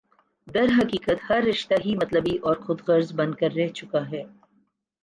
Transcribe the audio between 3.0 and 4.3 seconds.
بن کر رہ چکا ہے